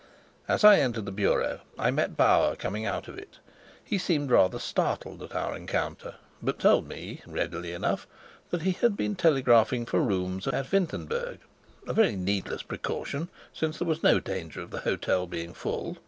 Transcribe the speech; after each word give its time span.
As 0.47 0.63
I 0.63 0.79
entered 0.79 1.05
the 1.05 1.11
bureau 1.11 1.59
I 1.77 1.91
met 1.91 2.17
Bauer 2.17 2.55
coming 2.55 2.87
out 2.87 3.07
of 3.07 3.19
it. 3.19 3.37
He 3.85 3.99
seemed 3.99 4.31
rather 4.31 4.57
startled 4.57 5.21
at 5.21 5.35
our 5.35 5.55
encounter, 5.55 6.15
but 6.41 6.57
told 6.57 6.87
me 6.87 7.21
readily 7.27 7.71
enough 7.71 8.07
that 8.49 8.63
he 8.63 8.71
had 8.71 8.97
been 8.97 9.15
telegraphing 9.15 9.85
for 9.85 9.99
rooms 10.01 10.47
at 10.47 10.71
Wintenberg, 10.71 11.37
a 11.87 11.93
very 11.93 12.15
needless 12.15 12.63
precaution, 12.63 13.29
since 13.53 13.77
there 13.77 13.87
was 13.87 14.01
no 14.01 14.19
danger 14.19 14.61
of 14.61 14.71
the 14.71 14.79
hotel 14.81 15.27
being 15.27 15.53
full. 15.53 15.97